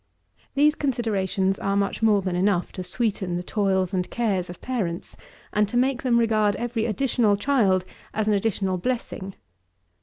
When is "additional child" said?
6.85-7.85